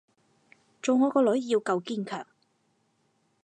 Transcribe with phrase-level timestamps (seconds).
[0.81, 2.25] 做我個女要夠堅強